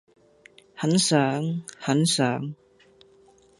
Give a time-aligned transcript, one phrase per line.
[0.73, 2.55] 很想....很想....